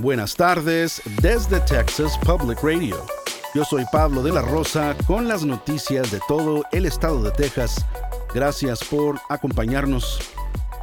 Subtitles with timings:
[0.00, 3.04] Buenas tardes desde Texas Public Radio.
[3.52, 7.84] Yo soy Pablo de la Rosa con las noticias de todo el estado de Texas.
[8.32, 10.20] Gracias por acompañarnos.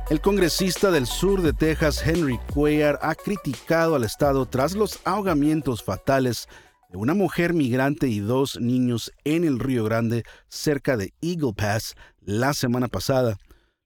[0.10, 5.82] El congresista del sur de Texas, Henry Cuellar, ha criticado al estado tras los ahogamientos
[5.82, 6.50] fatales
[6.90, 11.96] de una mujer migrante y dos niños en el Río Grande, cerca de Eagle Pass,
[12.20, 13.38] la semana pasada.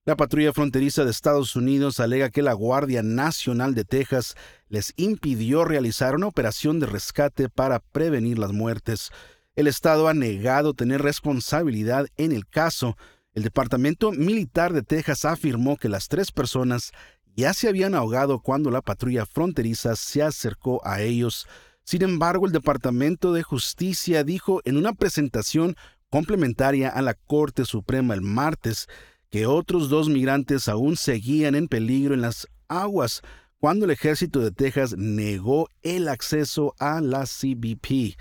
[0.09, 4.33] La patrulla fronteriza de Estados Unidos alega que la Guardia Nacional de Texas
[4.67, 9.11] les impidió realizar una operación de rescate para prevenir las muertes.
[9.55, 12.97] El Estado ha negado tener responsabilidad en el caso.
[13.35, 16.91] El Departamento Militar de Texas afirmó que las tres personas
[17.35, 21.45] ya se habían ahogado cuando la patrulla fronteriza se acercó a ellos.
[21.83, 25.75] Sin embargo, el Departamento de Justicia dijo en una presentación
[26.09, 28.87] complementaria a la Corte Suprema el martes
[29.29, 33.21] que otros dos migrantes aún seguían en peligro en las aguas
[33.59, 38.17] cuando el ejército de Texas negó el acceso a la CBP.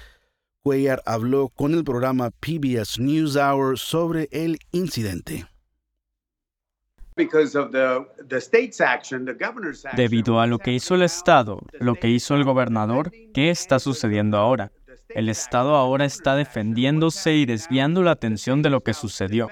[0.62, 5.46] Cuellar habló con el programa PBS NewsHour sobre el incidente.
[9.96, 14.36] Debido a lo que hizo el Estado, lo que hizo el gobernador, ¿qué está sucediendo
[14.36, 14.70] ahora?
[15.08, 19.48] El Estado ahora está defendiéndose y desviando la atención de lo que sucedió.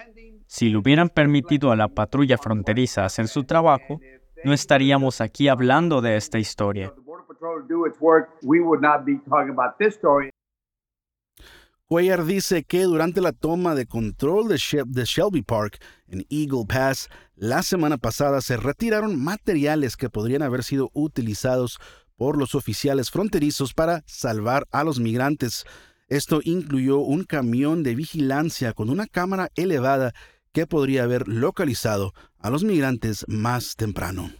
[0.46, 4.00] Si le hubieran permitido a la patrulla fronteriza hacer su trabajo,
[4.44, 6.92] no estaríamos aquí hablando de esta historia.
[11.88, 17.62] Cuellar dice que durante la toma de control de, Shelby Park en Eagle Pass la
[17.62, 21.78] semana pasada se retiraron materiales que podrían haber sido utilizados
[22.16, 25.64] por los oficiales fronterizos para salvar a los migrantes.
[26.08, 30.12] Esto incluyó un camión de vigilancia con una cámara elevada
[30.56, 34.30] que podría haber localizado a los migrantes más temprano.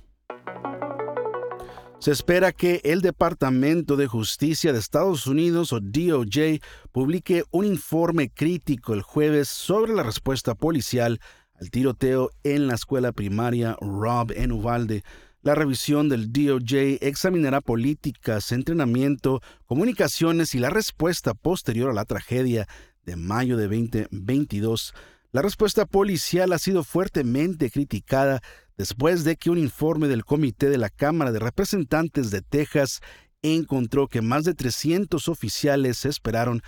[1.99, 8.31] Se espera que el Departamento de Justicia de Estados Unidos o DOJ publique un informe
[8.31, 11.21] crítico el jueves sobre la respuesta policial
[11.61, 15.03] al tiroteo en la escuela primaria Rob en Uvalde.
[15.43, 22.67] La revisión del DOJ examinará políticas, entrenamiento, comunicaciones y la respuesta posterior a la tragedia
[23.05, 24.95] de mayo de 2022.
[25.37, 28.41] La respuesta policial ha sido fuertemente criticada
[28.79, 33.03] después de que un informe del Comité de la Cámara de Representantes de Texas
[33.43, 36.63] encontró que más de 300 oficiales esperaron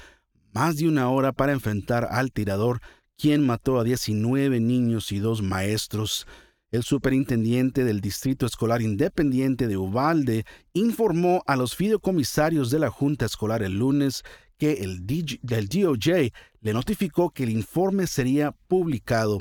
[0.53, 2.83] más de una hora para enfrentar al tirador,
[3.17, 6.27] quien mató a 19 niños y dos maestros.
[6.71, 13.25] El superintendente del Distrito Escolar Independiente de Uvalde informó a los fideicomisarios de la Junta
[13.25, 14.25] Escolar el lunes
[14.59, 19.41] que el, DOJ le notificó que el informe sería publicado.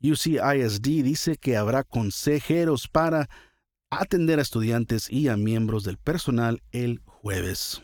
[0.00, 3.28] UCISD dice que habrá consejeros para
[3.90, 7.82] atender a estudiantes y a miembros del personal el jueves.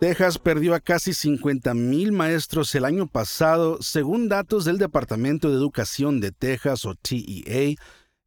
[0.00, 6.20] Texas perdió a casi 50.000 maestros el año pasado, según datos del Departamento de Educación
[6.20, 7.74] de Texas o TEA.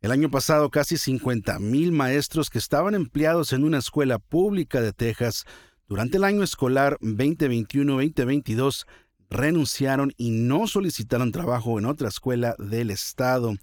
[0.02, 5.46] El año pasado, casi 50.000 maestros que estaban empleados en una escuela pública de Texas
[5.92, 8.86] durante el año escolar 2021-2022
[9.30, 13.56] renunciaron y no solicitaron trabajo en otra escuela del estado.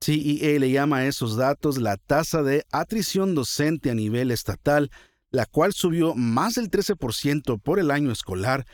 [0.00, 4.90] TEA le llama a esos datos la tasa de atrición docente a nivel estatal,
[5.30, 8.66] la cual subió más del 13% por el año escolar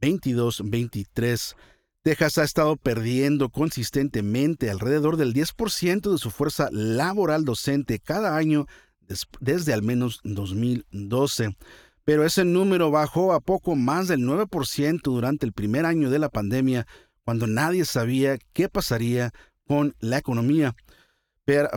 [0.00, 1.56] 22-23.
[2.02, 8.68] Texas ha estado perdiendo consistentemente alrededor del 10% de su fuerza laboral docente cada año
[9.40, 11.56] desde al menos 2012
[12.08, 16.30] pero ese número bajó a poco más del 9% durante el primer año de la
[16.30, 16.86] pandemia,
[17.22, 19.34] cuando nadie sabía qué pasaría
[19.66, 20.74] con la economía.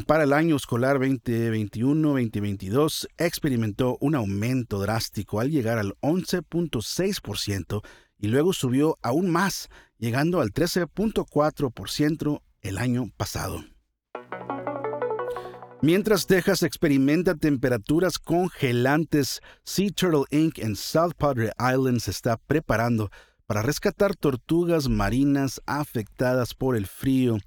[0.08, 7.82] Para el año escolar 2021-2022 experimentó un aumento drástico al llegar al 11.6%
[8.18, 9.68] y luego subió aún más,
[9.98, 13.66] llegando al 13.4% el año pasado.
[15.84, 20.60] Mientras Texas experimenta temperaturas congelantes, Sea Turtle Inc.
[20.60, 23.10] en South Padre Island se está preparando
[23.48, 27.40] para rescatar tortugas marinas afectadas por el frío.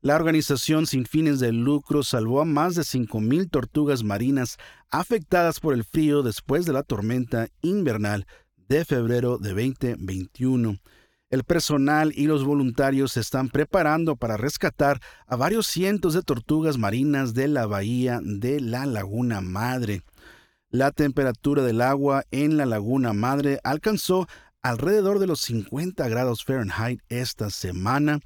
[0.00, 4.56] La organización sin fines de lucro salvó a más de 5.000 tortugas marinas
[4.90, 8.26] afectadas por el frío después de la tormenta invernal
[8.66, 10.78] de febrero de 2021.
[11.34, 16.78] El personal y los voluntarios se están preparando para rescatar a varios cientos de tortugas
[16.78, 20.02] marinas de la bahía de la Laguna Madre.
[20.70, 24.28] La temperatura del agua en la Laguna Madre alcanzó
[24.62, 28.20] alrededor de los 50 grados Fahrenheit esta semana.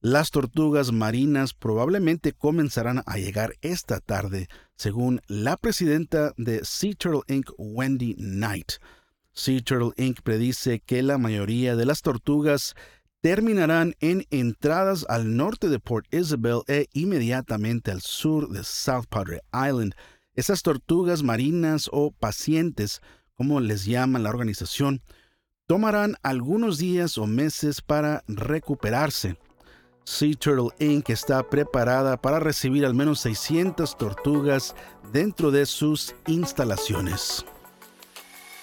[0.00, 7.22] Las tortugas marinas probablemente comenzarán a llegar esta tarde, según la presidenta de Sea Turtle
[7.26, 8.74] Inc., Wendy Knight.
[9.34, 10.20] Sea Turtle Inc.
[10.20, 12.74] predice que la mayoría de las tortugas
[13.22, 19.40] terminarán en entradas al norte de Port Isabel e inmediatamente al sur de South Padre
[19.54, 19.94] Island.
[20.34, 23.00] Esas tortugas marinas o pacientes,
[23.34, 25.00] como les llama la organización,
[25.66, 29.38] tomarán algunos días o meses para recuperarse.
[30.04, 31.08] Sea Turtle Inc.
[31.08, 34.74] está preparada para recibir al menos 600 tortugas
[35.12, 37.46] dentro de sus instalaciones.